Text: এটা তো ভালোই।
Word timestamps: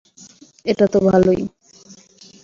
এটা 0.65 0.85
তো 0.87 0.99
ভালোই। 1.07 1.41